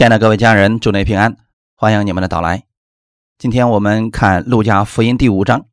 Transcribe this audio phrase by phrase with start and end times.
[0.00, 1.36] 亲爱的各位家人，祝您平安，
[1.76, 2.62] 欢迎你们的到来。
[3.36, 5.66] 今天我们看《路加福音》第五章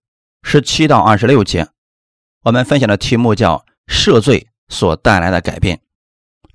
[0.43, 1.69] 十七到二十六节，
[2.43, 5.77] 我们分享的题目叫“赦罪所带来的改变”。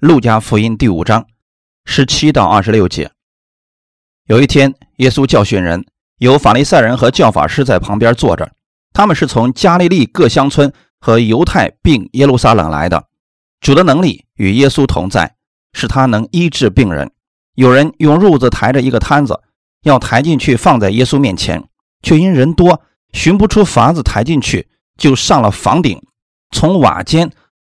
[0.06, 1.27] 《路加福音》第五章
[1.87, 3.11] 十七到二十六节，
[4.27, 5.86] 有一天，耶稣教训人，
[6.18, 8.52] 有法利赛人和教法师在旁边坐着，
[8.93, 10.70] 他们是从加利利各乡村
[11.00, 13.09] 和犹太并耶路撒冷来的。
[13.62, 15.36] 主的能力与耶稣同在，
[15.73, 17.11] 使他能医治病人。
[17.55, 19.40] 有人用褥子抬着一个摊子，
[19.82, 21.68] 要抬进去放在耶稣面前，
[22.03, 22.82] 却因人多，
[23.13, 26.03] 寻不出法子抬进去，就上了房顶，
[26.50, 27.31] 从瓦间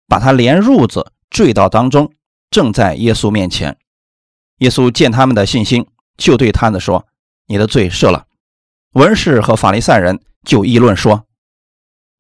[0.08, 2.14] 把他连褥子坠到当中，
[2.50, 3.78] 正在耶稣面前。
[4.60, 5.88] 耶稣见他们的信心，
[6.18, 7.06] 就对摊子说
[7.48, 8.28] ：“你的罪赦了。”
[8.96, 11.26] 文士和法利赛人就议论说：“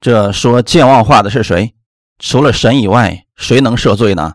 [0.02, 1.74] 这说健忘话的是谁？
[2.20, 4.34] 除了神以外，谁能赦罪呢？”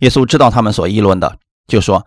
[0.00, 2.04] 耶稣知道他们所议论的，就说。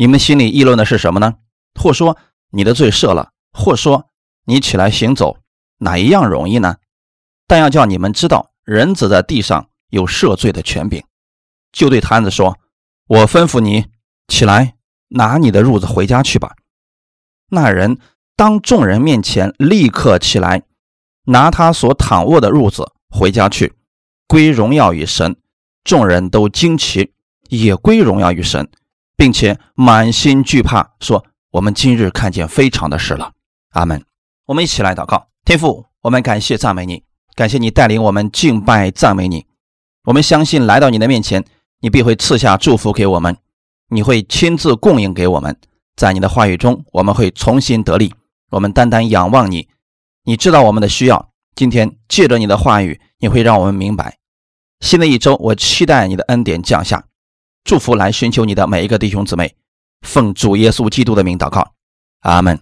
[0.00, 1.34] 你们心里议论的是什么呢？
[1.74, 2.16] 或说
[2.50, 4.10] 你的罪赦了，或说
[4.44, 5.38] 你起来行走，
[5.78, 6.76] 哪一样容易呢？
[7.48, 11.02] 但要叫你们知道，人子在地上有赦罪的权柄。
[11.72, 12.58] 就对摊子说
[13.08, 13.86] ：“我吩咐你
[14.28, 14.76] 起来，
[15.08, 16.54] 拿你的褥子回家去吧。”
[17.50, 17.98] 那人
[18.36, 20.62] 当众人面前立刻起来，
[21.24, 23.74] 拿他所躺卧的褥子回家去，
[24.28, 25.34] 归荣耀于神。
[25.82, 27.14] 众人都惊奇，
[27.48, 28.70] 也归荣耀于神。
[29.18, 33.32] 并且满心惧怕，说：“我们今日看见非常的事了。”
[33.74, 34.02] 阿门。
[34.46, 37.02] 我们一起来祷告，天父，我们感谢赞美你，
[37.34, 39.44] 感谢你带领我们敬拜赞美你。
[40.04, 41.44] 我们相信来到你的面前，
[41.80, 43.36] 你必会赐下祝福给我们，
[43.88, 45.54] 你会亲自供应给我们。
[45.96, 48.14] 在你的话语中，我们会重新得力。
[48.52, 49.68] 我们单单仰望你，
[50.24, 51.30] 你知道我们的需要。
[51.56, 54.16] 今天借着你的话语，你会让我们明白。
[54.80, 57.07] 新的一周，我期待你的恩典降下。
[57.68, 59.54] 祝福来寻求你的每一个弟兄姊妹，
[60.00, 61.74] 奉主耶稣基督的名祷告，
[62.20, 62.58] 阿门。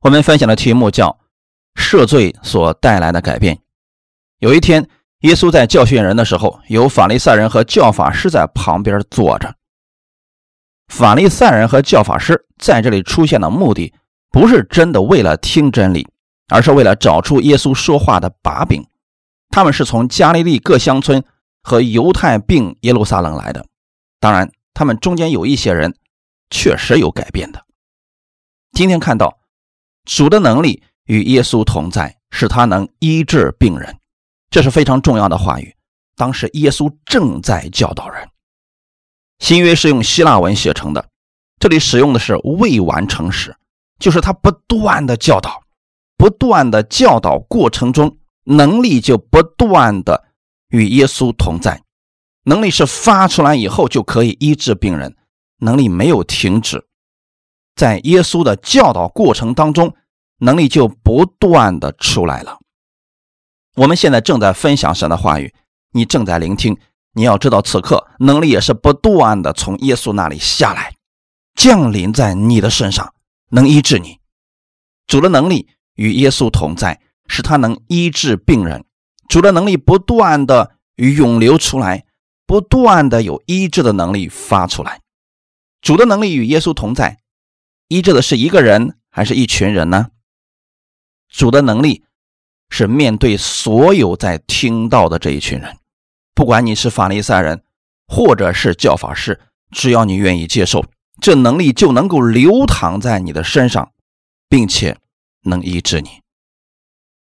[0.00, 1.18] 我们分享的题目叫
[1.78, 3.58] “赦罪所带来的改变”。
[4.40, 4.88] 有一天，
[5.20, 9.54] 耶稣在教训人的时候，有法利赛人和教法师在旁边坐着。
[10.88, 13.92] 法利赛人和教法师在这里出现的目的，
[14.30, 16.08] 不是真的为了听真理，
[16.48, 18.82] 而是为了找出耶稣说话的把柄。
[19.50, 21.22] 他们是从加利利各乡村
[21.62, 23.66] 和犹太并耶路撒冷来的。
[24.22, 25.96] 当然，他们中间有一些人
[26.48, 27.66] 确实有改变的。
[28.70, 29.40] 今天看到
[30.04, 33.98] 主的能力与耶稣同在，使他能医治病人，
[34.48, 35.74] 这是非常重要的话语。
[36.14, 38.28] 当时耶稣正在教导人。
[39.40, 41.04] 新约是用希腊文写成的，
[41.58, 43.56] 这里使用的是未完成时，
[43.98, 45.60] 就是他不断的教导，
[46.16, 50.28] 不断的教导过程中，能力就不断的
[50.68, 51.82] 与耶稣同在。
[52.44, 55.16] 能力是发出来以后就可以医治病人，
[55.58, 56.86] 能力没有停止，
[57.76, 59.94] 在耶稣的教导过程当中，
[60.38, 62.58] 能力就不断的出来了。
[63.76, 65.54] 我们现在正在分享神的话语，
[65.92, 66.76] 你正在聆听，
[67.12, 70.96] 你要知道此刻能力也是不断的从耶稣那里下来，
[71.54, 73.14] 降临在你的身上，
[73.50, 74.18] 能医治你。
[75.06, 78.84] 主的能力与耶稣同在，使他能医治病人。
[79.28, 82.04] 主的能力不断的涌流出来。
[82.52, 85.00] 不断的有医治的能力发出来，
[85.80, 87.18] 主的能力与耶稣同在，
[87.88, 90.10] 医治的是一个人还是一群人呢？
[91.30, 92.04] 主的能力
[92.68, 95.78] 是面对所有在听到的这一群人，
[96.34, 97.64] 不管你是法利赛人
[98.06, 100.84] 或者是教法师，只要你愿意接受，
[101.22, 103.92] 这能力就能够流淌在你的身上，
[104.50, 104.98] 并且
[105.44, 106.20] 能医治你。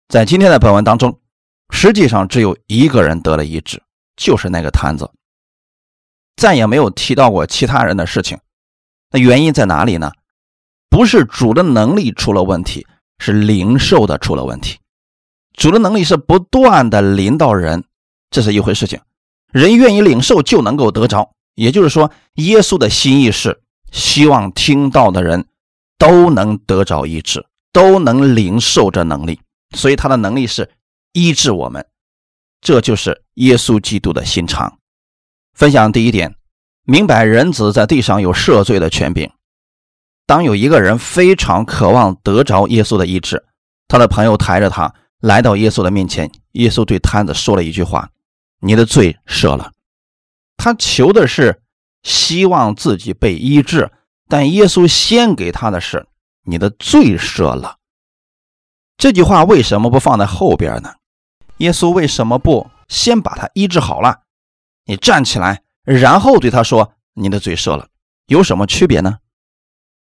[0.08, 1.20] 在今天的本文当中，
[1.70, 3.80] 实际上只有一个人得了医治。
[4.16, 5.10] 就是那个摊子，
[6.36, 8.38] 再也没有提到过其他人的事情。
[9.10, 10.12] 那原因在哪里呢？
[10.88, 12.86] 不是主的能力出了问题，
[13.18, 14.78] 是灵受的出了问题。
[15.54, 17.84] 主的能力是不断的临到人，
[18.30, 19.00] 这是一回事情。
[19.50, 25.46] 人愿意领受就能够得着，也就是说，耶稣的心意是希望听到的人
[25.98, 29.40] 都能得着医治，都能领受这能力。
[29.76, 30.70] 所以他的能力是
[31.12, 31.86] 医治我们。
[32.62, 34.78] 这就是耶稣基督的心肠。
[35.52, 36.34] 分享第一点，
[36.84, 39.30] 明白人子在地上有赦罪的权柄。
[40.24, 43.44] 当有一个人非常渴望得着耶稣的医治，
[43.88, 48.08] 他的朋友抬着他来到耶稣的面前，耶稣对摊子说了一句话
[48.62, 49.72] ：“你的罪赦了。”
[50.56, 51.60] 他求的是
[52.04, 53.90] 希望自己被医治，
[54.28, 56.06] 但耶稣先给他的是
[56.46, 57.76] “你的罪赦了”。
[58.96, 60.94] 这句话为什么不放在后边呢？
[61.58, 64.22] 耶稣为什么不先把他医治好了？
[64.84, 67.88] 你站起来，然后对他说：“你的罪赦了。”
[68.26, 69.18] 有什么区别呢？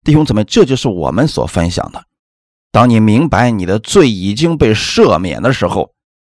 [0.05, 2.05] 弟兄姊妹，这就是我们所分享的。
[2.71, 5.93] 当你明白你的罪已经被赦免的时候，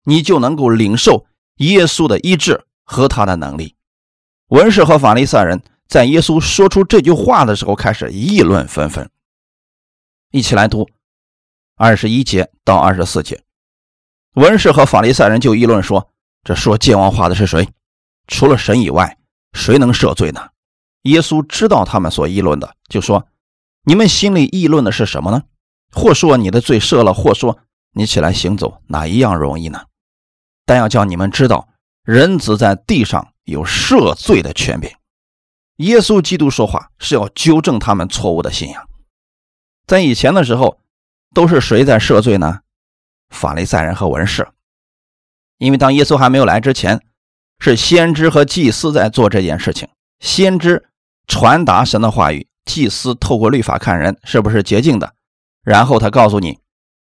[0.04, 1.26] 你就能够领受
[1.58, 3.76] 耶稣的医治和他的能力。
[4.48, 9.08] 文士和法利赛人在耶稣说出这句话的时候，开始议论纷纷。
[10.30, 10.88] 一起来读
[11.76, 13.42] 二十一节到二十四节。
[14.34, 16.08] 文士和法利赛人就议论说
[16.42, 17.68] ：“这说健忘话的是谁？
[18.28, 19.18] 除了神以外，
[19.52, 20.48] 谁能赦罪呢？”
[21.02, 23.26] 耶稣知道他们所议论的，就说
[23.84, 25.42] ：“你们心里议论的是什么呢？
[25.90, 27.58] 或说你的罪赦了，或说
[27.92, 29.82] 你起来行走，哪一样容易呢？
[30.64, 31.68] 但要叫你们知道，
[32.02, 34.90] 人子在地上有赦罪的权柄。
[35.76, 38.88] 耶稣基督说话是要纠正他们错误的信仰。
[39.86, 40.78] 在以前的时候，
[41.34, 42.60] 都是谁在赦罪呢？
[43.32, 44.46] 法利赛人和文士。
[45.58, 47.00] 因为当耶稣还没有来之前，
[47.58, 49.88] 是先知和祭司在做这件事情。
[50.20, 50.88] 先知。
[51.28, 55.14] 传达神的话语，祭司透过律法看人是不是洁净的，
[55.62, 56.58] 然后他告诉你，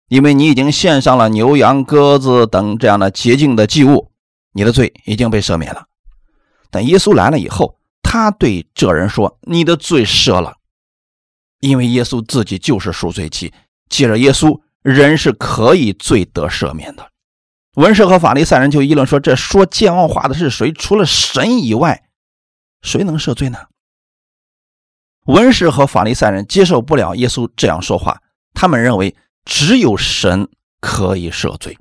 [0.08, 4.10] 因为你已经献上了牛羊鸽子等这样的洁净的祭物，
[4.52, 5.86] 你的罪已经被赦免了。
[6.70, 10.56] 但耶稣来了以后，他对这人说：“你的罪赦了。”
[11.60, 13.54] 因为耶稣自己就是赎罪祭，
[13.88, 17.10] 借着耶稣，人是可以罪得赦免的。
[17.74, 20.72] 文士和法利赛人就议论说：“这说健忘话的是谁？
[20.72, 22.08] 除了神以外，
[22.82, 23.58] 谁能赦罪呢？”
[25.26, 28.20] 文士和法利赛人接受不了耶稣这样说话，
[28.54, 30.48] 他们认为只有神
[30.80, 31.78] 可以赦罪。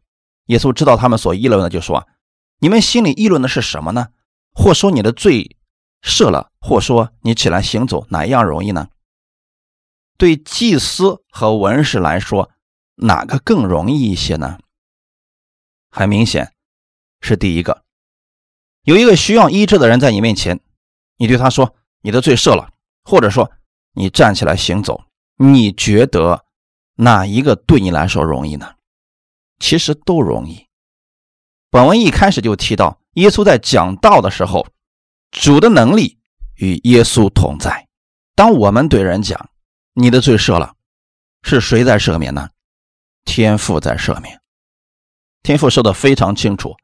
[0.47, 2.07] 耶稣知道他们所议论的，就说
[2.59, 4.09] ：“你们心里议论的是什么呢？
[4.53, 5.55] 或说你的罪
[6.03, 8.89] 赦了，或说你起来行走，哪一样容易呢？”
[10.17, 12.51] 对祭司和文士来说，
[13.01, 14.59] 哪个更容易一些呢？
[15.89, 16.53] 很明显，
[17.21, 17.83] 是第一个。
[18.83, 20.59] 有一个需要医治的人在你面前，
[21.17, 22.73] 你对他说：“你的罪赦了。”
[23.03, 23.51] 或者说，
[23.93, 25.05] 你站起来行走，
[25.37, 26.45] 你觉得
[26.95, 28.75] 哪一个对你来说容易呢？
[29.59, 30.67] 其实都容易。
[31.69, 34.67] 本文一开始就提到，耶稣在讲道的时候，
[35.31, 36.19] 主的能力
[36.55, 37.87] 与耶稣同在。
[38.35, 39.49] 当我们对人讲
[39.93, 40.75] 你的罪赦了，
[41.43, 42.49] 是谁在赦免呢？
[43.29, 44.41] 天父在赦免。
[45.43, 46.75] 天父说的非常清楚：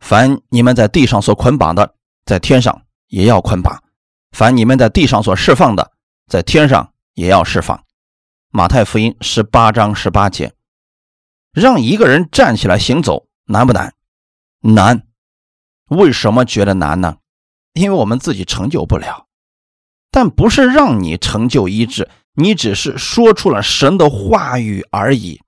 [0.00, 1.94] 凡你们在地上所捆绑的，
[2.26, 3.80] 在天上也要捆绑。
[4.32, 5.92] 凡你们在地上所释放的，
[6.26, 7.84] 在天上也要释放。
[8.50, 10.52] 马太福音十八章十八节，
[11.52, 13.94] 让一个人站起来行走难不难？
[14.62, 15.06] 难。
[15.90, 17.18] 为什么觉得难呢？
[17.72, 19.28] 因为我们自己成就不了。
[20.10, 25.40] 但不是让你成就医治，你只是说出了神的话语而已。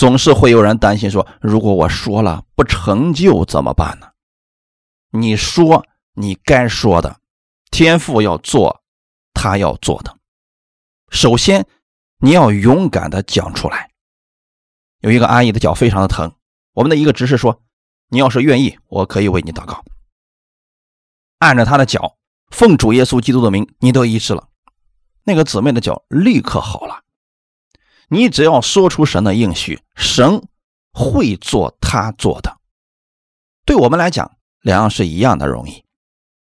[0.00, 4.06] 总是会有人担心说：如果我说了不成就怎么办呢？
[5.10, 7.20] 你说你该说的。
[7.70, 8.80] 天父要做
[9.34, 10.16] 他要做的，
[11.10, 11.66] 首先
[12.16, 13.90] 你要勇敢的讲出来。
[15.00, 16.32] 有一个阿姨的脚非常的疼，
[16.72, 17.60] 我们的一个执事说
[18.08, 19.84] ：“你要是愿意，我可以为你祷告。”
[21.40, 22.16] 按着她的脚，
[22.50, 24.48] 奉主耶稣基督的名，你得医治了。
[25.24, 27.04] 那个姊妹的脚立刻好了。
[28.12, 30.42] 你只要说出神的应许，神
[30.92, 32.58] 会做他做的。
[33.64, 35.84] 对我们来讲，两样是一样的容易。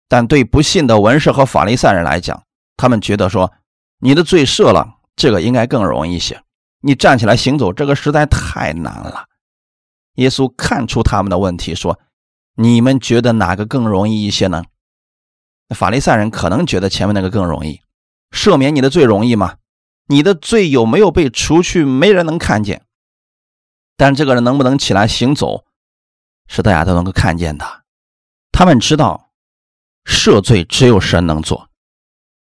[0.09, 2.45] 但对不信的文士和法利赛人来讲，
[2.77, 3.51] 他们觉得说
[3.99, 6.43] 你的罪赦了，这个应该更容易一些。
[6.81, 9.25] 你站起来行走，这个实在太难了。
[10.17, 11.99] 耶稣看出他们的问题，说
[12.57, 14.65] ：“你们觉得哪个更容易一些呢？”
[15.75, 17.81] 法利赛人可能觉得前面那个更容易，
[18.31, 19.57] 赦免你的罪容易吗？
[20.07, 22.83] 你的罪有没有被除去，没人能看见。
[23.97, 25.65] 但这个人能不能起来行走，
[26.49, 27.83] 是大家都能够看见的。
[28.53, 29.31] 他们知道。
[30.07, 31.71] 赦罪只有神能做，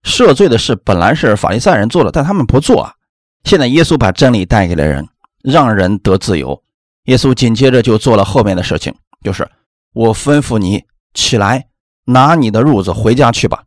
[0.04, 2.94] 赦罪的事本来是法利赛人做的，但他们不做啊。
[3.42, 5.08] 现在耶稣把真理带给了人，
[5.42, 6.62] 让人得自由。
[7.06, 9.50] 耶稣紧接着就做了后面的事情，就是
[9.92, 10.84] 我吩咐你
[11.14, 11.66] 起来，
[12.04, 13.64] 拿你的褥子回家去吧。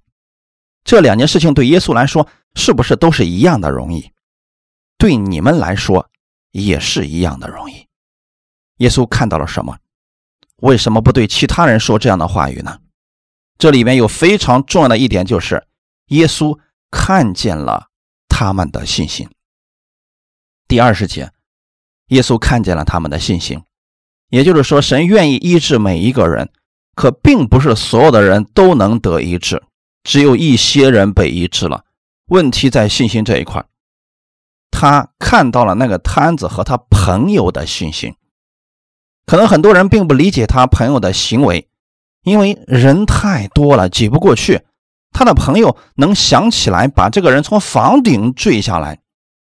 [0.86, 4.12] 这两件事情对耶稣来说是不是都是一样的容易？
[4.98, 6.10] 对你们来说
[6.52, 7.88] 也是一样的容易。
[8.78, 9.78] 耶稣看到了什么？
[10.58, 12.80] 为什么不对其他人说这样的话语呢？
[13.58, 15.66] 这里面有非常重要的一点，就是
[16.08, 17.90] 耶稣看见了
[18.28, 19.30] 他们的信心。
[20.68, 21.32] 第二十节，
[22.08, 23.62] 耶稣看见了他们的信心，
[24.30, 26.52] 也就是说，神愿意医治每一个人，
[26.96, 29.62] 可并不是所有的人都能得医治，
[30.04, 31.86] 只有一些人被医治了。
[32.32, 33.66] 问题在信心这一块。
[34.72, 38.16] 他看到了那个摊子和他朋友的信心，
[39.26, 41.68] 可能很多人并不理解他朋友的行为。
[42.24, 44.62] 因为人太多了，挤不过去，
[45.12, 49.02] 他的朋友能想起来把这个人从房顶坠下来，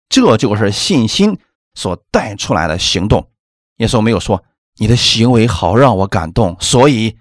[0.09, 1.39] 这就是信心
[1.75, 3.31] 所带出来的行动。
[3.77, 4.45] 耶稣没有说
[4.77, 7.17] 你的行为好让我感动，所以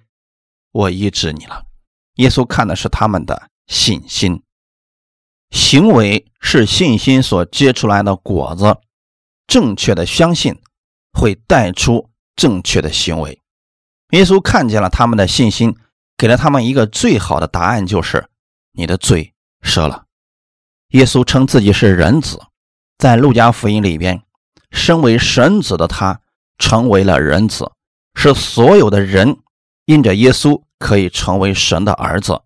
[0.71, 1.63] 我医治你了。
[2.15, 4.41] 耶稣看的是他们的信心，
[5.53, 8.77] 行为是信心所结出来的果子。
[9.45, 10.57] 正确的相信
[11.13, 13.39] 会带出正确的行为。
[14.11, 15.75] 耶稣看见了他们的信心，
[16.17, 18.27] 给了他们一个最好的答案，就是
[18.71, 20.05] 你的罪赦了。
[20.89, 22.41] 耶稣称自己是人子，
[22.97, 24.23] 在路加福音里边，
[24.71, 26.21] 身为神子的他
[26.57, 27.71] 成为了人子，
[28.15, 29.37] 是所有的人
[29.85, 32.41] 因着耶稣可以成为神的儿子。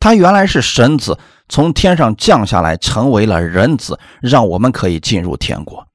[0.00, 5.86] 他原来是神子，从天上降下来成为了人子，让我们可以进入天国。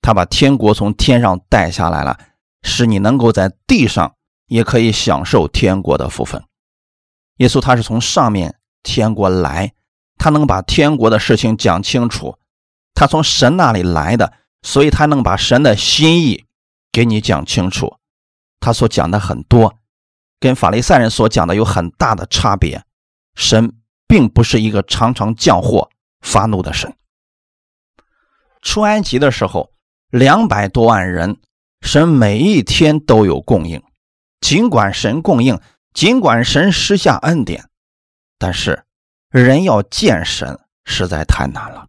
[0.00, 2.18] 他把天国从天上带下来了，
[2.62, 4.14] 使你能够在地上。
[4.48, 6.44] 也可以享受天国的福分。
[7.38, 9.72] 耶稣他是从上面天国来，
[10.18, 12.36] 他能把天国的事情讲清楚。
[12.92, 16.44] 他从神那里来的，所以他能把神的心意
[16.92, 17.96] 给你讲清楚。
[18.60, 19.78] 他所讲的很多，
[20.38, 22.84] 跟法利赛人所讲的有很大的差别。
[23.34, 23.74] 神
[24.06, 26.94] 并不是一个常常降祸发怒的神。
[28.60, 29.72] 出埃及的时候，
[30.10, 31.40] 两百多万人，
[31.80, 33.82] 神每一天都有供应。
[34.40, 35.60] 尽管神供应，
[35.94, 37.68] 尽管神施下恩典，
[38.38, 38.84] 但是
[39.30, 41.86] 人要见神实在太难了。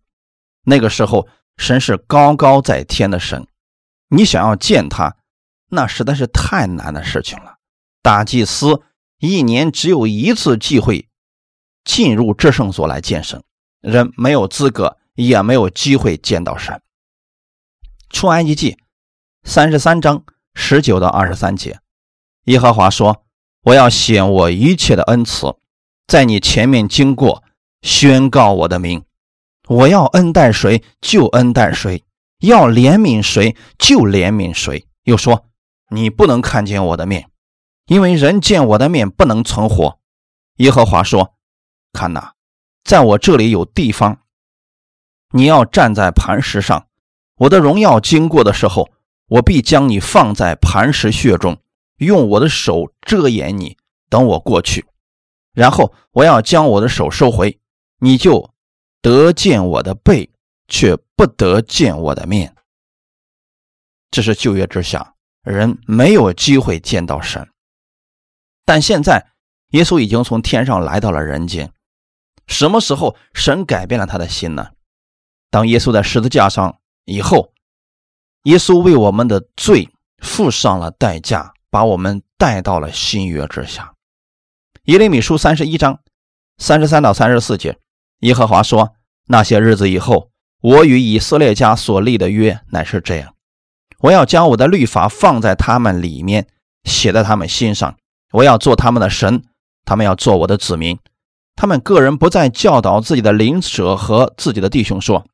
[0.63, 3.45] 那个时候，神是高高在天的神，
[4.09, 5.15] 你想要见他，
[5.69, 7.57] 那实在是太难的事情了。
[8.01, 8.81] 大祭司
[9.19, 11.09] 一年只有一次机会
[11.83, 13.43] 进入至圣所来见神，
[13.81, 16.81] 人没有资格，也没有机会见到神。
[18.09, 18.77] 出埃及记
[19.43, 20.23] 三十三章
[20.53, 21.79] 十九到二十三节。
[22.45, 23.23] 耶和华说
[23.63, 25.57] ：“我要显我一切的恩慈，
[26.07, 27.43] 在你前面经过，
[27.81, 29.03] 宣告我的名。
[29.67, 32.03] 我要恩待谁就恩待谁，
[32.39, 34.85] 要怜悯谁就怜悯谁。
[35.03, 35.45] 又说，
[35.89, 37.29] 你不能看见我的面，
[37.87, 39.99] 因为人见我的面不能存活。”
[40.57, 41.33] 耶和华说
[41.93, 42.31] ：“看呐，
[42.83, 44.19] 在我这里有地方，
[45.31, 46.88] 你要站在磐石上。
[47.35, 48.91] 我的荣耀经过的时候，
[49.27, 51.57] 我必将你放在磐石穴中。”
[51.97, 53.77] 用我的手遮掩你，
[54.09, 54.85] 等我过去，
[55.53, 57.59] 然后我要将我的手收回，
[58.00, 58.51] 你就
[59.01, 60.29] 得见我的背，
[60.67, 62.53] 却不得见我的面。
[64.09, 67.47] 这是旧约之下，人没有机会见到神。
[68.65, 69.27] 但现在，
[69.69, 71.71] 耶稣已经从天上来到了人间。
[72.47, 74.69] 什么时候神改变了他的心呢？
[75.50, 77.53] 当耶稣在十字架上以后，
[78.43, 81.53] 耶稣为我们的罪付上了代价。
[81.73, 83.95] 把我们带到了新约之下。
[84.83, 86.01] 耶利米书三十一章
[86.59, 87.79] 三十三到三十四节，
[88.19, 88.93] 耶和华说
[89.25, 90.29] ：“那些日子以后，
[90.62, 93.33] 我与以色列家所立的约乃是这样：
[94.01, 96.45] 我要将我的律法放在他们里面，
[96.83, 97.97] 写在他们心上。
[98.33, 99.43] 我要做他们的神，
[99.83, 101.00] 他们要做我的子民。
[101.55, 105.25] 他们个人不再教导自己的邻舍和自己的弟兄说：‘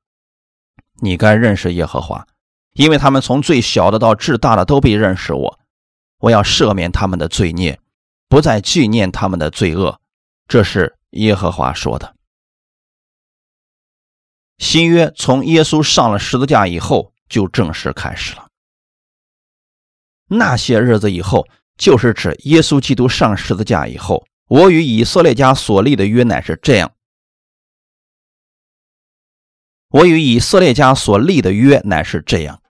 [1.01, 2.27] 你该认识耶和华，
[2.73, 5.59] 因为他们从最小的到至大的都被认识我。’”
[6.19, 7.79] 我要赦免他们的罪孽，
[8.27, 10.01] 不再纪念他们的罪恶。
[10.49, 12.13] 这是耶和华说的。
[14.57, 18.49] 新约从耶稣上了十字架以后就正式开始了。
[20.27, 21.47] 那些日子以后，
[21.77, 26.91] 就是指耶稣基督上十字架以后，我与以色列家所立的约乃是这样。
[29.89, 32.61] 我与以色列家所立的约乃是这样，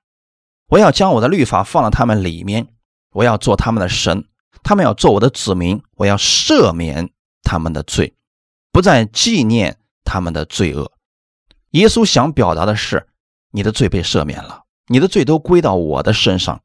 [0.67, 2.67] 我要将我的律法放到他们里面。
[3.11, 4.27] 我要做他们的神，
[4.61, 5.81] 他们要做我的子民。
[5.95, 7.09] 我要赦免
[7.41, 8.13] 他们的罪，
[8.71, 10.91] 不再纪念他们的罪恶。
[11.71, 13.07] 耶稣想表达的是，
[13.51, 16.61] 你的罪被赦免了，你的罪都归到我的身上，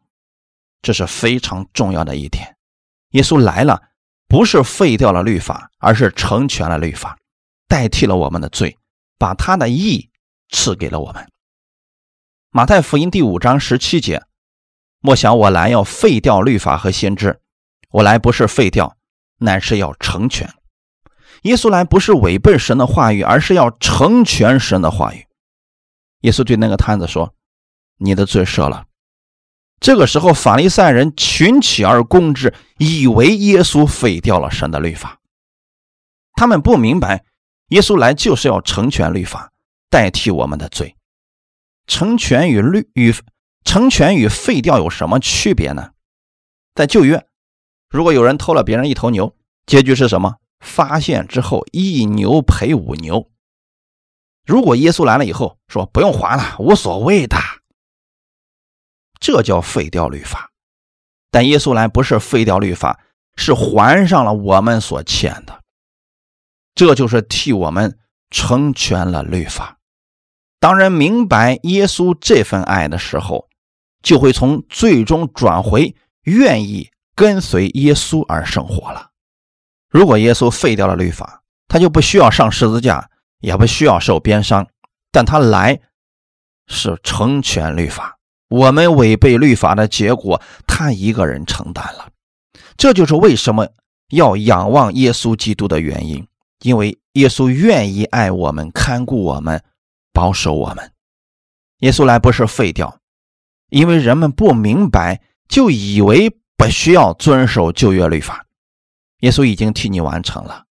[0.82, 2.56] 这是非常重要的一点。
[3.10, 3.82] 耶稣来了，
[4.28, 7.18] 不是废掉了律法，而是成全了律法，
[7.68, 8.76] 代替了我们的罪，
[9.18, 10.10] 把他的义
[10.50, 11.28] 赐给了我们。
[12.50, 14.22] 马太福音第五章十七节。
[15.00, 17.40] 莫想我来要废掉律法和先知，
[17.90, 18.96] 我来不是废掉，
[19.38, 20.50] 乃是要成全。
[21.42, 25.26] 耶稣来不是违背神的话语，而是要成全神的话语。
[26.20, 27.34] 耶稣对那个摊子说
[27.98, 28.86] ：“你的罪赦了。”
[29.80, 35.20] 这个时候，法利赛人群起而攻之，以为耶稣废掉了神的律法。
[36.34, 37.24] 他们不明白，
[37.68, 39.52] 耶稣来就是要成全律法，
[39.90, 40.96] 代替我们的罪，
[41.86, 43.14] 成全与律与。
[43.66, 45.92] 成全与废掉有什么区别呢？
[46.74, 47.26] 在旧约，
[47.88, 50.36] 如果有人偷了别人一头牛，结局是什么？
[50.60, 53.30] 发现之后一牛赔五牛。
[54.44, 57.38] 如果耶稣来了以后说不用还了，无所谓的，
[59.24, 60.50] 这叫废掉律法。
[61.30, 63.00] 但耶稣来不是废掉律法，
[63.36, 65.62] 是还上了我们所欠的，
[66.74, 69.78] 这就是替我们成全了律法。
[70.60, 73.48] 当人明白耶稣这份爱的时候，
[74.02, 79.08] 就会从最终转回愿意跟随耶稣而生活了。
[79.88, 83.08] 如果耶稣废掉了律法，他就不需要上十字架。
[83.40, 84.66] 也不需要受鞭伤，
[85.12, 85.78] 但他来
[86.66, 88.13] 是成全律法。
[88.54, 92.08] 我们违背律法的结果，他一个人承担了。
[92.76, 93.68] 这就是为什么
[94.10, 96.26] 要仰望耶稣基督的原因，
[96.60, 99.60] 因为耶稣愿意爱我们、看顾我们、
[100.12, 100.92] 保守我们。
[101.78, 103.00] 耶稣来不是废掉，
[103.70, 108.46] 因为人们不明白，就以为不需要遵守旧约律法。
[109.20, 110.64] 耶稣已经替你完成了，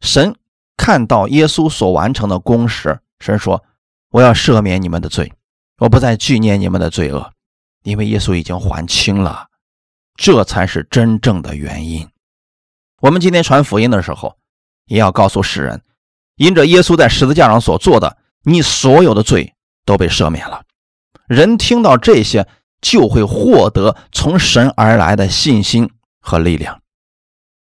[0.00, 0.34] 神。
[0.76, 3.62] 看到耶稣所完成的功时，神说
[4.10, 5.30] ：“我要赦免你们的罪，
[5.80, 7.32] 我不再纪念你们的罪恶，
[7.84, 9.46] 因为耶稣已经还清了。
[10.14, 12.06] 这才是真正的原因。
[13.00, 14.36] 我们今天传福音的时候，
[14.84, 15.80] 也要告诉世人，
[16.36, 19.54] 因着耶稣在十字架上所做的，你所有的罪
[19.86, 20.62] 都被赦免了。
[21.26, 22.46] 人听到这些，
[22.82, 26.82] 就会获得从神而来的信心和力量。”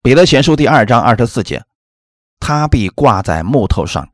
[0.01, 1.65] 彼得前书第二章二十四节。
[2.39, 4.07] 他必挂在木头上，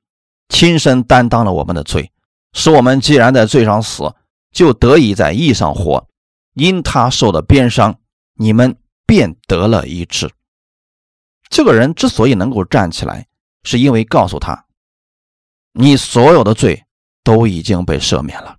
[0.49, 2.11] 亲身担当了我们的罪，
[2.53, 4.13] 使我们既然在罪上死，
[4.51, 6.07] 就得以在义上活。
[6.53, 7.99] 因他受的鞭伤，
[8.33, 10.29] 你们便得了医治。
[11.49, 13.27] 这个人之所以能够站起来，
[13.63, 14.65] 是因为告诉他，
[15.71, 16.85] 你所有的罪
[17.23, 18.57] 都已经被赦免了。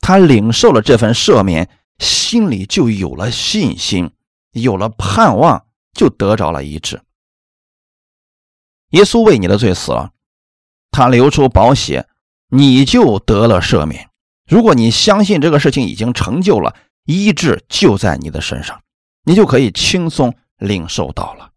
[0.00, 4.10] 他领受了这份赦免，心里就有了信心，
[4.50, 7.00] 有了盼望，就得着了医治。
[8.90, 10.10] 耶稣为你的罪死了，
[10.90, 12.06] 他流出宝血，
[12.54, 14.10] 你就得了赦免。
[14.46, 18.82] 如果你相信这个事情已经成就了，医治就在你的身上，
[19.24, 21.52] 你就可以轻松领受到了。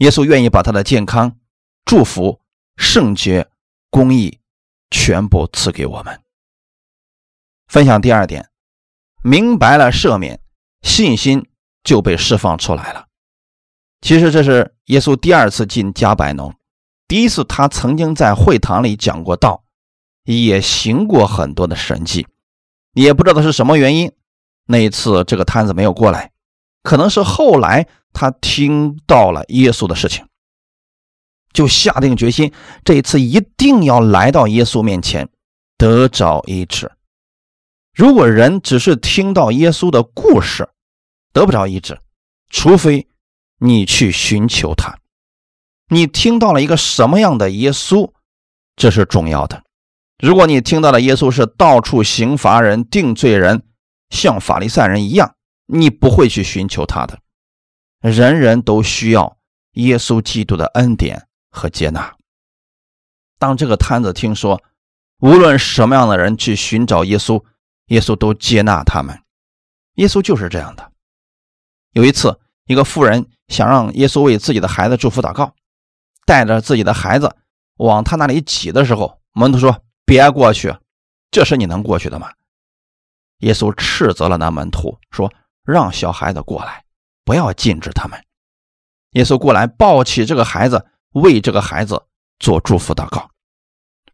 [0.00, 1.38] 耶稣愿意把他的健康、
[1.86, 2.42] 祝福、
[2.76, 3.48] 圣洁、
[3.88, 4.38] 公义
[4.90, 6.20] 全部赐给我们。
[7.66, 8.50] 分享第二点，
[9.22, 10.38] 明白了赦免，
[10.82, 11.48] 信心
[11.82, 13.06] 就被释放出来了。
[14.02, 16.54] 其实这是耶稣第二次进加百农。
[17.06, 19.64] 第一次，他曾经在会堂里讲过道，
[20.36, 22.26] 也行过很多的神迹，
[22.92, 24.12] 也不知道是什么原因。
[24.66, 26.32] 那一次，这个摊子没有过来，
[26.82, 30.26] 可能是后来他听到了耶稣的事情，
[31.54, 32.52] 就下定决心，
[32.84, 35.30] 这一次一定要来到耶稣面前，
[35.78, 36.92] 得着医治。
[37.94, 40.68] 如果人只是听到耶稣的故事，
[41.32, 41.98] 得不着医治，
[42.50, 43.08] 除非
[43.58, 44.98] 你去寻求他。
[45.88, 48.12] 你听到了一个什么样的耶稣，
[48.76, 49.64] 这是重要的。
[50.18, 53.62] 如果你听到的耶稣是到处刑罚人、定罪人，
[54.10, 57.20] 像法利赛人一样，你不会去寻求他的。
[58.00, 59.38] 人人都需要
[59.74, 62.16] 耶稣基督的恩典和接纳。
[63.38, 64.60] 当这个摊子听说，
[65.20, 67.44] 无论什么样的人去寻找耶稣，
[67.86, 69.20] 耶稣都接纳他们。
[69.94, 70.92] 耶稣就是这样的。
[71.92, 75.54] 有一次，一个妇人想让耶稣为自己的孩子祝福祷告。
[76.26, 77.36] 带着自己的孩子
[77.76, 80.74] 往他那里挤的时候，门徒说：“别过去，
[81.30, 82.32] 这是你能过去的吗？”
[83.40, 85.30] 耶稣斥责了那门徒，说
[85.62, 86.82] ：“让小孩子过来，
[87.24, 88.18] 不要禁止他们。”
[89.12, 92.02] 耶稣过来抱起这个孩子，为这个孩子
[92.38, 93.30] 做祝福祷告。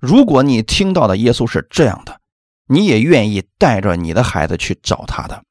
[0.01, 2.21] 如果你听到的耶稣是这样的，
[2.67, 5.43] 你也愿意带着你的孩子去找他的。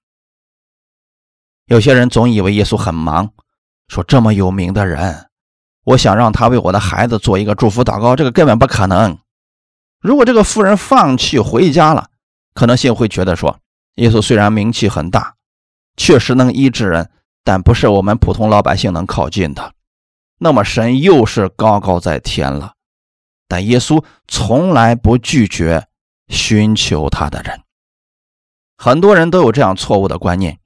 [1.66, 3.32] 有些人总以为耶稣很忙，
[3.88, 5.30] 说这么有名的人。
[5.86, 9.18] 我想让他为我的孩子做一个祝福祷告，这个根本不可能。
[10.04, 12.10] 如果这个妇人放弃回家了，
[12.54, 13.58] 可能性会觉得说，
[13.96, 15.36] 耶稣虽然名气很大，
[15.96, 17.10] 确实能医治人，
[17.46, 19.74] 但不是我们普通老百姓能靠近的。
[20.40, 22.74] 那么神又是高高在天了。
[23.48, 25.88] 但耶稣从来不拒绝
[26.28, 27.62] 寻求他的人。
[28.78, 30.60] 很多人都有这样错误的观念，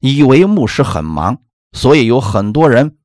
[0.00, 2.96] 以为牧师很忙，所以有很多人。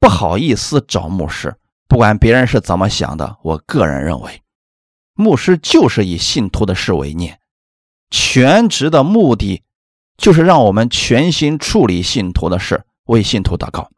[0.00, 1.54] 不好意思找牧师，
[1.86, 4.41] 不管别人是怎么想的，我个人认为，
[5.14, 7.40] 牧师就是以信徒的事为念，
[8.10, 9.62] 全职的目的
[10.16, 13.90] 就是让我们全心处理信徒的事，为信徒祷告。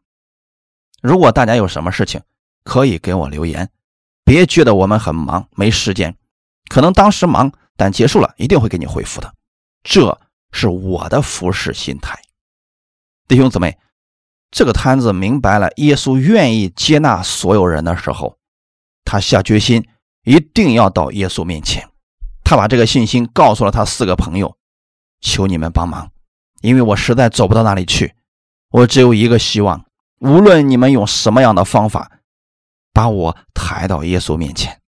[1.01, 2.21] 如果大家有什么事情，
[2.63, 3.69] 可以给我留言，
[4.23, 6.15] 别觉得我们很忙没时间，
[6.69, 9.33] 可能当时忙，但结束了一定会给你回复的，
[9.83, 10.19] 这
[10.51, 12.19] 是我的服侍心态，
[13.27, 13.77] 弟兄姊妹。
[14.51, 18.37] 这个摊子明白了耶稣愿意接纳所有人的时候，
[19.03, 19.85] 他下决心
[20.25, 21.89] 一定要到耶稣面前。
[22.43, 24.57] 他把这个信心告诉了他四个朋友
[25.21, 26.11] ：“求你们帮忙，
[26.61, 28.13] 因为我实在走不到那里去。
[28.71, 29.85] 我只有一个希望，
[30.19, 32.11] 无论你们用什么样的方法，
[32.91, 34.81] 把我抬到耶稣面前。”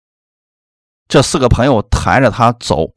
[1.07, 2.95] 这四个朋友抬着他走，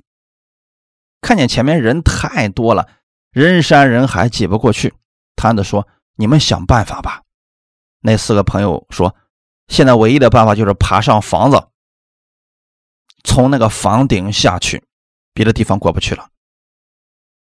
[1.20, 2.88] 看见前面人太多了，
[3.32, 4.94] 人山人海，挤不过去。
[5.36, 5.86] 摊子说。
[6.20, 7.22] 你们想办法吧。
[8.02, 9.16] 那四个朋友说
[9.70, 11.68] ：“现在唯一的办法就是爬上房子，
[13.28, 14.86] 从那个房顶下去，
[15.34, 16.30] 别的地方过不去了。”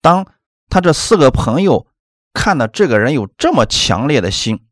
[0.00, 0.24] 当
[0.70, 1.88] 他这四个朋友
[2.32, 4.64] 看到这个人有这么强烈的心，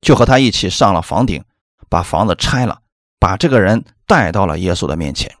[0.00, 1.44] 就和他一起上了房顶，
[1.88, 2.82] 把房子拆了，
[3.20, 5.32] 把这个人带到了耶稣的面前。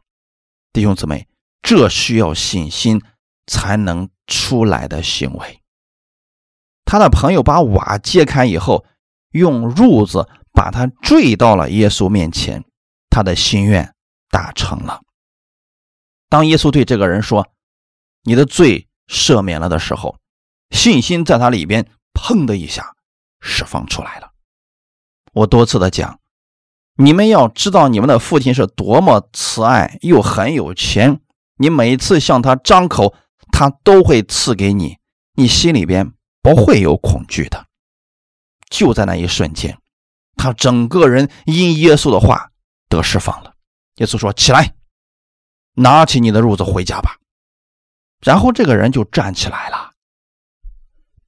[0.72, 1.26] 弟兄姊妹，
[1.62, 3.02] 这需要信心
[3.46, 5.60] 才能出来的行为。
[6.84, 8.84] 他的朋友把瓦揭开以后，
[9.30, 12.64] 用褥子把他坠到了耶稣面前，
[13.08, 13.91] 他的心愿
[14.32, 15.02] 打成了。
[16.28, 17.46] 当耶稣对这个人说
[18.24, 20.18] ：“你的罪赦免了”的时候，
[20.70, 22.96] 信心在他里边砰的一下
[23.40, 24.32] 释放出来了。
[25.32, 26.18] 我多次的讲，
[26.96, 31.20] 你们要知道你们的父亲是多么慈爱又很有钱，
[31.58, 33.14] 你每次向他张口，
[33.52, 34.98] 他都会赐给你，
[35.34, 36.12] 你心里边。
[36.44, 37.66] 不会有恐惧的。
[38.68, 39.78] 就在那一瞬间，
[40.34, 42.50] 他整个人因耶稣的话
[42.88, 43.51] 得释放了。
[43.96, 44.74] 耶稣说：“起来，
[45.74, 47.18] 拿起你的褥子回家吧。”
[48.20, 49.92] 然后这个人就站起来了。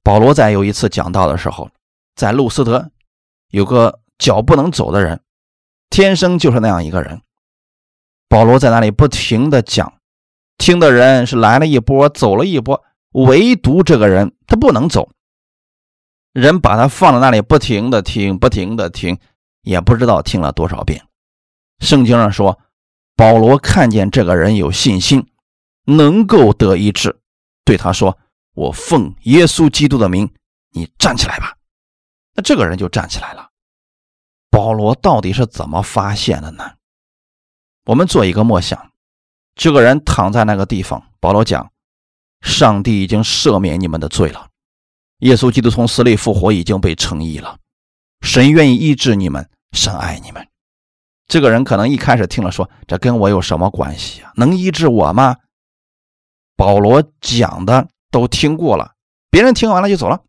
[0.01, 1.69] 保罗在有一次讲道的时候，
[2.15, 2.91] 在路斯德
[3.49, 5.21] 有个脚不能走的人，
[5.89, 7.21] 天生就是那样一个人。
[8.27, 9.99] 保罗在那里不停的讲，
[10.57, 12.83] 听的人是来了一波，走了一波。
[13.11, 15.09] 唯独这个人他不能走，
[16.33, 19.17] 人把他放在那里，不停的听，不停的听，
[19.61, 21.05] 也不知道听了多少遍。
[21.79, 22.59] 圣经上说，
[23.15, 25.27] 保罗看见这个人有信心，
[25.85, 27.19] 能够得医治，
[27.63, 28.17] 对他说
[28.55, 30.33] ：“我奉耶稣基督的名，
[30.71, 31.55] 你站起来吧。”
[32.33, 33.49] 那这个人就站起来了。
[34.49, 36.73] 保罗到底是怎么发现的呢？
[37.85, 38.91] 我们做一个默想，
[39.55, 41.71] 这个人躺在那个地方，保罗讲。
[42.41, 44.49] 上帝已经赦免你们的罪了，
[45.19, 47.57] 耶稣基督从死里复活已经被称义了，
[48.21, 50.47] 神愿意医治你们，神爱你们。
[51.27, 54.31] 这个人可能一开始听了说：“这跟我有什么关系啊？
[54.35, 55.35] 能医治我吗？”
[56.55, 58.93] 保罗讲的都听过了，
[59.29, 60.21] 别人听完了就走了，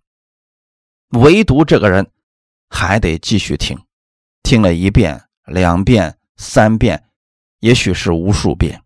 [1.10, 2.08] 唯独这个人
[2.70, 3.78] 还得继续听，
[4.42, 7.04] 听了一遍、两遍、三遍，
[7.60, 8.80] 也许是无数遍。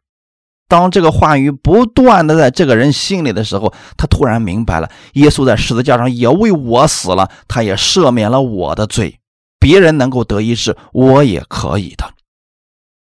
[0.68, 9.19] 当这个话语不断的在这个人心里的时候，他突然明白了，耶稣在十字架上也为我死了，他也赦免了我的罪。
[9.60, 12.12] 别人能够得医治，我也可以的。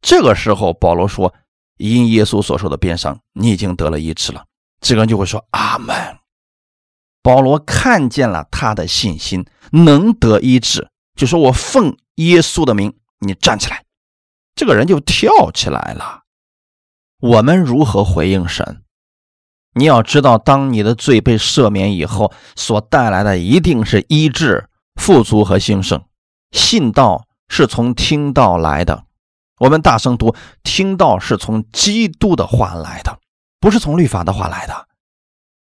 [0.01, 1.33] 这个时候，保罗说
[1.79, 4.45] ：“因耶稣所受的鞭伤，你已经得了医治了。”
[4.81, 5.95] 这个人就会说：“阿门。”
[7.23, 13.85] 保罗看见了他的信心能得医治，就说：“我奉耶稣的名，你站起来。”
[14.57, 16.23] 这个人就跳起来了。
[17.21, 18.83] 我们如何回应神？
[19.75, 26.03] 你要知道，当你的罪被赦免以后，所带来的一定是医治、富足和兴盛。
[26.57, 29.05] 信道是从听道来的，
[29.59, 33.19] 我们大声读：听道是从基督的话来的，
[33.61, 34.89] 不是从律法的话来的。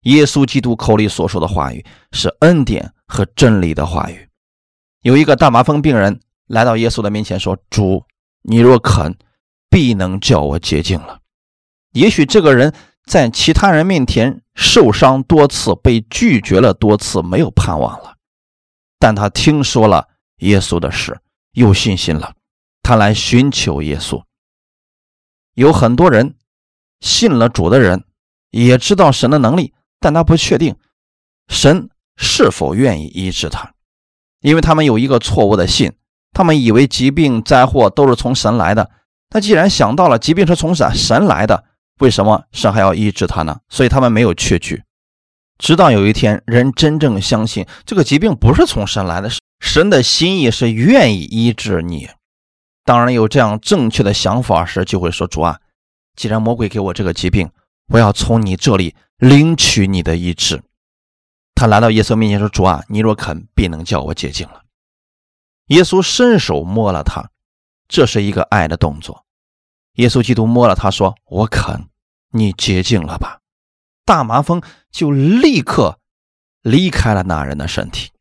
[0.03, 4.29] 耶稣基督口里所说的话语是恩典和真理的话语。
[5.01, 8.05] 有一个大麻风病人来到耶稣的面前说：“主，
[8.43, 9.17] 你若肯，
[9.69, 11.19] 必能叫我洁净了。”
[11.93, 12.73] 也许这个人
[13.05, 18.15] 在其他人面前受伤多次，被拒绝了多次，没有盼望了。
[18.99, 20.09] 但他听说了
[20.43, 21.19] 耶稣的事，
[21.51, 22.33] 有信心了，
[22.81, 24.23] 他来寻求耶稣。
[25.55, 26.35] 有很多人
[27.01, 28.03] 信了主的人，
[28.51, 30.75] 也知道神的能力，但他不确定
[31.47, 33.73] 神是否愿意医治他，
[34.41, 35.91] 因为他们有一个错误的信，
[36.31, 38.89] 他们以为疾病灾祸都是从神来的。
[39.29, 41.65] 他既然想到了疾病是从神神来的。
[41.99, 43.59] 为什么神还要医治他呢？
[43.69, 44.83] 所以他们没有确据，
[45.59, 49.29] 直到有一天，人真正相信这个疾病不是从神来的，
[49.63, 52.09] 神的心意是愿意医治你。
[52.83, 55.61] 当然有这样正确的想法时，就会说：“主啊，
[56.17, 57.49] 既然魔鬼给我这个疾病，
[57.87, 60.61] 我要从你这里领取你的医治。”
[61.55, 64.63] 他来到耶稣面前说：“主啊，你若肯，必能叫我洁净了。”
[65.67, 67.31] 耶稣伸手摸了他，
[67.87, 69.23] 这是一个爱的动作。
[69.93, 71.87] 耶稣基督摸了他，说：“我肯，
[72.31, 73.39] 你洁净了吧。”
[74.05, 75.99] 大麻风就立刻
[76.61, 78.11] 离开了那人的身体。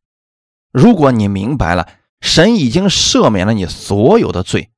[0.72, 1.88] 如果你明白了
[2.20, 4.70] 神已经赦免了你所有的罪，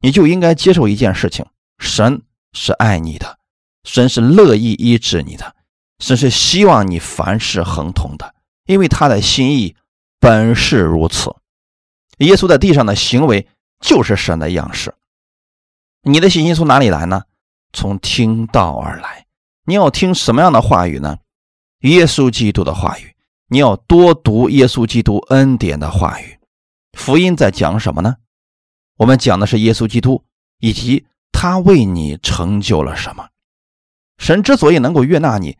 [0.00, 1.44] 你就应该接受一件事情：
[1.78, 3.38] 神是爱你的，
[3.82, 5.56] 神是乐意医治你的，
[5.98, 8.34] 神是希望你凡事亨通的，
[8.66, 9.74] 因为他的心意
[10.20, 11.34] 本是如此。
[12.18, 13.48] 耶稣在地上的行为
[13.80, 14.94] 就是神的样式。
[16.02, 17.22] 你的信心从哪里来呢？
[17.72, 19.26] 从听道而来。
[19.64, 21.18] 你要听什么样的话语呢？
[21.80, 23.13] 耶稣基督的话语。
[23.54, 26.40] 你要多读耶稣基督恩典的话语。
[26.98, 28.16] 福音在讲什么呢？
[28.96, 30.24] 我们讲的是耶稣基督
[30.58, 33.28] 以及他为你成就了什么。
[34.18, 35.56] 神之所以能够悦纳你，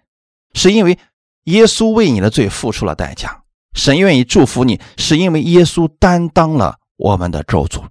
[0.54, 0.98] 是因为
[1.44, 3.44] 耶稣为你的罪付出了代价。
[3.74, 7.84] 神愿意祝福你，是因为耶稣担当了我们的咒诅，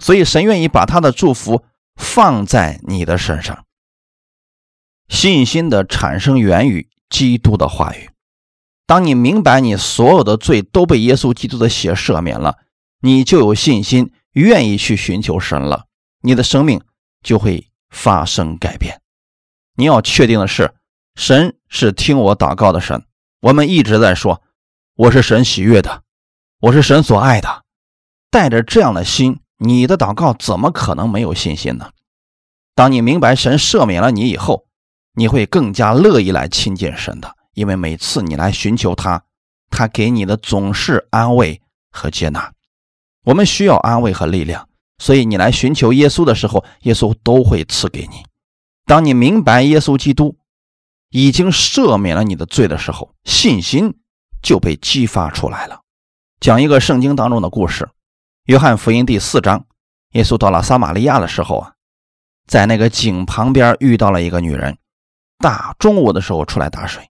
[0.00, 1.62] 所以神愿意把他的祝福。
[1.96, 3.66] 放在你的身上，
[5.10, 8.08] 信心的产生源于基督的话语。
[8.92, 12.58] 当你明白你所有的罪都被耶稣基督的血赦免了，
[13.00, 15.86] 你就有信心，愿意去寻求神了。
[16.20, 16.82] 你的生命
[17.22, 19.00] 就会发生改变。
[19.76, 20.74] 你要确定的是，
[21.14, 23.02] 神是听我祷告的神。
[23.40, 24.42] 我们一直在说，
[24.94, 26.02] 我是神喜悦的，
[26.60, 27.62] 我是神所爱的。
[28.30, 29.40] 带着这样的心。
[29.56, 31.92] 你的祷告怎么可能没有信心呢？
[32.74, 34.66] 当你明白神赦免了你以后，
[35.14, 39.24] 你会更加乐意来亲近神的，因为每次你来寻求他，
[39.70, 41.60] 他给你的总是安慰
[41.90, 42.52] 和接纳。
[43.24, 48.24] 我们需要安慰和力量，所以你来寻求耶稣的时候，耶稣都会赐给你。
[48.84, 50.36] 当你明白耶稣基督
[51.10, 53.94] 已经赦免了你的罪的时候，信心
[54.42, 55.82] 就被激发出来了。
[56.40, 57.88] 讲一个圣经当中的故事。
[58.46, 59.66] 约翰福音第四章，
[60.14, 61.74] 耶稣到了撒玛利亚的时候啊，
[62.48, 64.78] 在那个井旁边遇到了一个女人，
[65.38, 67.08] 大中午的时候出来打水。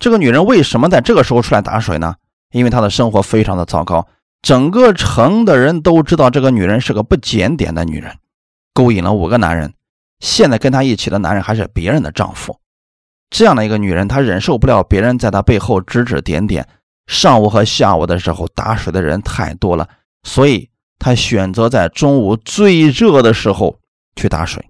[0.00, 2.16] 这个女人为什么在这个时候出来打水呢？
[2.52, 4.08] 因为她的生活非常的糟糕，
[4.42, 8.16] 整个城的人都知道这个女人是个不检点的女人，
[8.72, 9.74] 勾引了五个男人，
[10.18, 12.58] 现在跟她一起的男人还是别人的丈夫。
[13.28, 16.66] 这样的一个女人，她忍受不了别人在她背后指指点点。
[17.06, 19.88] 上午和下午的时候打水的人太多了。
[20.22, 23.78] 所以她选择在中午最热的时候
[24.16, 24.64] 去打水。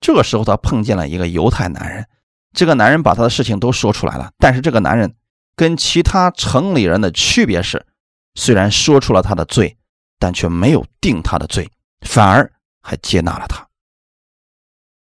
[0.00, 2.04] 这个时候，她碰见了一个犹太男人。
[2.52, 4.30] 这个男人把他的事情都说出来了。
[4.38, 5.14] 但是这个男人
[5.56, 7.86] 跟其他城里人的区别是，
[8.34, 9.76] 虽然说出了他的罪，
[10.18, 13.66] 但却没有定他的罪，反而还接纳了他。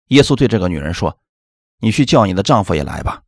[0.08, 1.18] 耶稣对这个女人说
[1.80, 3.22] ：“你去叫你的丈夫也来吧。”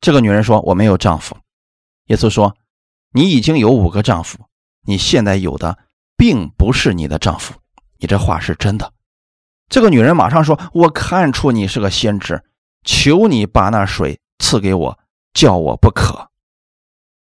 [0.00, 1.36] 这个女人说：“我没有丈夫。”
[2.06, 2.56] 耶稣说
[3.12, 4.46] ：“你已经有五个丈夫。”
[4.88, 5.76] 你现在有的
[6.16, 7.54] 并不是你的丈夫，
[7.98, 8.92] 你这话是真的。
[9.68, 12.44] 这个女人马上说：“我看出你是个先知，
[12.86, 14.98] 求你把那水赐给我，
[15.34, 16.30] 叫我不渴。”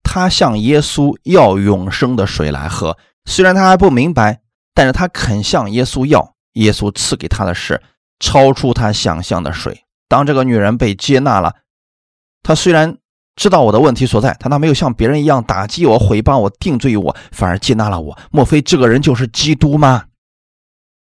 [0.04, 4.42] 他向耶稣要永生的水来喝，虽然他还不明白，
[4.74, 6.34] 但是他肯向耶稣要。
[6.52, 7.82] 耶稣赐给他的是
[8.20, 9.84] 超出他想象的水。
[10.06, 11.54] 当这个女人被接纳了，
[12.42, 12.98] 她虽然。
[13.36, 18.16] 知道我的问题所在，但他没有像别人一样打击我、毁谤我、定罪于我，反而接纳了我。
[18.30, 20.04] 莫非这个人就是基督吗？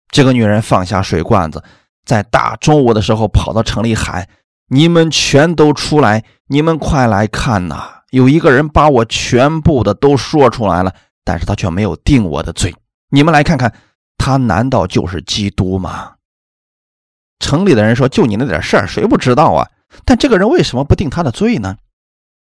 [0.10, 1.64] 这个女人放下水罐子，
[2.06, 4.28] 在大中午的时候跑到城里喊
[4.70, 6.24] ：“你们全都出来！
[6.48, 8.04] 你们快来看呐！
[8.12, 12.74] 有一个人把我全部的都说出来了，但是他却没有定我的罪。
[13.10, 13.74] 你们来看看，
[14.18, 16.14] 他难道就是基督吗？”
[17.40, 19.68] 城里的人说：“就你那点事儿，谁不知道啊？
[20.06, 21.78] 但这个人为什么不定他的罪呢？”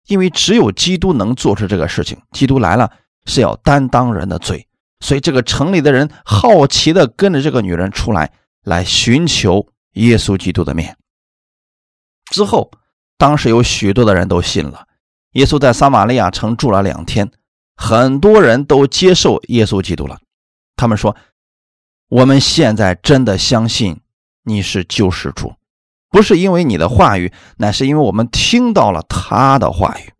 [0.07, 2.91] 因为只有基督能做出这个事情，基督来了
[3.25, 4.67] 是要担当人的罪，
[4.99, 8.29] 所以这个城里的人好奇的跟着这个女人出来，
[8.63, 10.97] 来寻求耶稣基督的面。
[12.31, 12.71] 之后，
[13.17, 14.87] 当时有许多的人都信了。
[15.33, 17.31] 耶稣在撒玛利亚城住了两天，
[17.75, 20.19] 很多人都接受耶稣基督了。
[20.75, 21.15] 他们说
[22.09, 24.01] ：“我们现在真的相信
[24.43, 25.53] 你是救世主。”
[26.09, 30.13] 不是因为你的话语，乃是因为我们听到了他的话语，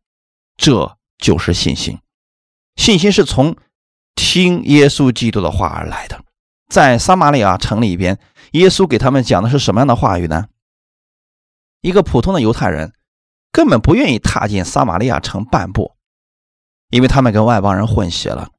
[0.58, 2.00] 这就是信心。
[2.76, 3.56] 信心是从
[4.16, 6.20] 听耶稣基督的话而来的。
[6.68, 8.18] 在撒玛利亚城里边，
[8.54, 10.48] 耶稣给他们讲的是什么样的话语呢？
[11.82, 12.94] 一个普通的犹太人
[13.52, 15.94] 根本不愿意踏进撒玛利亚城半步，
[16.90, 18.50] 因为他们跟外邦人混血了。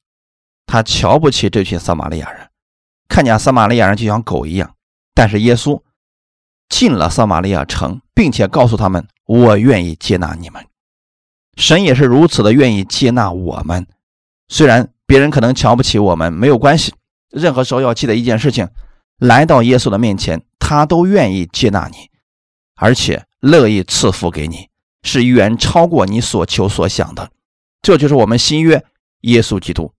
[0.66, 2.48] 他瞧不起这群撒玛利亚人，
[3.09, 4.74] 看见撒玛利亚人就像狗一样。
[5.14, 5.83] 但是耶稣。
[6.70, 10.66] 进了撒玛利亚城，并且告诉他们：“我愿意接纳你们。”
[11.57, 13.87] 神也是如此的愿意接纳我们。
[14.48, 16.94] 虽然别人可能瞧不起我们，没有关系。
[17.28, 18.68] 任何时候要记得一件事情：
[19.18, 22.11] 来到耶稣的面前，他都愿意接纳你，
[22.74, 24.68] 而且乐意赐福给你，
[25.03, 27.31] 是远超过你所求所想的。
[27.81, 28.85] 这就是我们新约
[29.20, 29.92] 耶稣基督，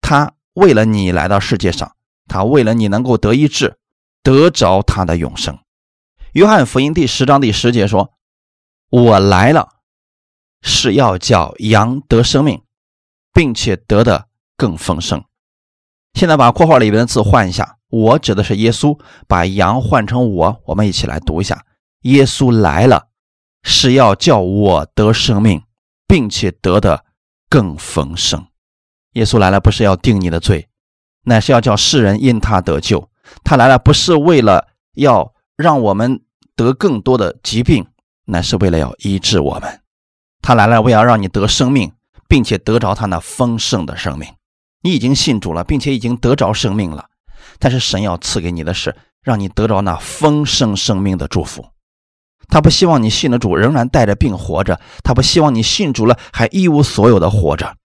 [0.00, 1.94] 他为了你来到世界上，
[2.26, 3.76] 他为了你能够得医治，
[4.22, 5.58] 得着他的永生。
[6.32, 8.12] 约翰福音第十章第十节说
[8.90, 9.68] ：“我来了，
[10.62, 12.62] 是要叫羊得生命，
[13.32, 15.24] 并且得的更丰盛。”
[16.14, 18.98] 现在把括号里边的字换一下，“我”指的是耶稣，
[19.28, 21.64] 把“羊”换成“我”，我们一起来读一下
[22.02, 23.08] ：“耶稣来了，
[23.62, 25.62] 是要叫我得生命，
[26.08, 27.04] 并且得的。”
[27.50, 28.44] 更丰盛，
[29.12, 30.66] 耶稣来了不是要定你的罪，
[31.22, 33.08] 乃是要叫世人因他得救。
[33.44, 36.24] 他来了不是为了要让我们
[36.56, 37.86] 得更多的疾病，
[38.24, 39.82] 乃是为了要医治我们。
[40.42, 41.92] 他来了为要让你得生命，
[42.26, 44.28] 并且得着他那丰盛的生命。
[44.84, 47.06] 你已经信主了，并且已经得着生命了，
[47.58, 51.64] 但是神要赐给你的是让你得着那丰盛生命的祝福。
[52.48, 57.76] 他不希望你信了主仍然带着病活着，他不希望你信主了还一无所有的活着，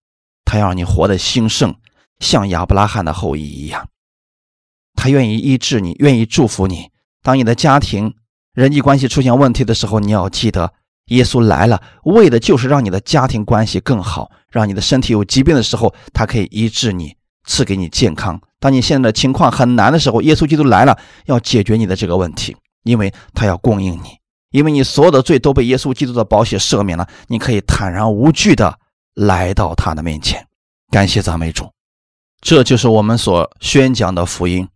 [0.44, 1.74] 他要让你活得兴盛，
[2.20, 3.88] 像亚伯拉罕的后裔一样。
[4.96, 6.90] 他愿意医治你，愿意祝福你。
[7.24, 8.16] 当你的家庭
[8.54, 10.74] 人际关系出现问题的时候，你要记得，
[11.10, 18.42] 耶稣来了，为的就是让你的家庭关系更好，让你的身体有疾病的时候，他可以医治你，赐给你健康。
[18.60, 24.18] 当你现在的情况很难的时候，耶稣基督来了，要解决你的这个问题，因为他要供应你。
[24.52, 28.80] 因为你所有的罪都被耶稣基督的宝血赦免了，你可以坦然无惧的
[29.14, 30.44] 来到他的面前。
[30.90, 31.72] 感谢赞美主，
[32.42, 34.68] 这就是我们所宣讲的福音。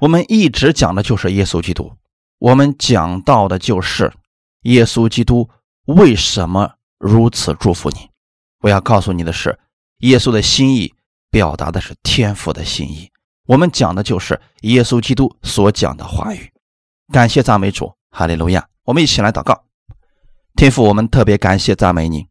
[0.00, 1.92] 我们一直讲的就是耶稣基督，
[2.40, 4.12] 我们讲到的就是
[4.66, 5.48] 耶稣基督
[5.84, 8.10] 为什么如此祝福你。
[8.60, 9.58] 我要告诉你的是，
[9.98, 10.92] 耶稣的心意
[11.30, 13.10] 表达的是天父的心意。
[13.46, 16.50] 我们讲的就是耶稣基督所讲的话语。
[17.12, 18.66] 感谢赞美主，哈利路亚。
[18.84, 19.64] 我们一起来祷告，
[20.56, 22.26] 天父，我们特别感谢赞美你，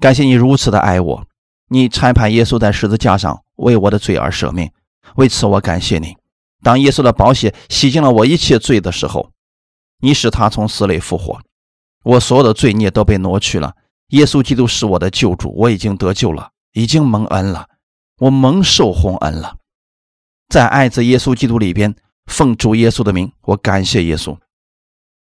[0.00, 1.26] 感谢你如此的爱我，
[1.68, 4.70] 你差派耶稣在十字架上为我的罪而舍命，
[5.16, 6.16] 为此我感谢你。
[6.62, 9.30] 当耶稣的宝血洗净了我一切罪的时候，
[10.00, 11.40] 你使他从死里复活，
[12.04, 13.74] 我所有的罪孽都被挪去了。
[14.08, 17.68] 耶稣基督是我的救主，我已经得救了，已经蒙恩了，
[18.18, 19.56] 我蒙受洪恩了。
[20.48, 21.94] 在爱子耶稣基督里边，
[22.26, 24.38] 奉主耶稣的名，我感谢耶稣。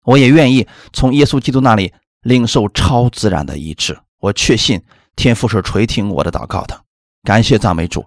[0.05, 3.99] 我也愿意从耶稣基督那里领受超自然的医治。
[4.19, 4.83] 我确信
[5.17, 6.85] 天父是垂听我的祷告的。
[7.23, 8.05] 感谢赞美主，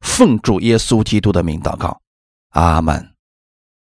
[0.00, 2.00] 奉主耶稣基督的名祷告，
[2.50, 3.15] 阿门。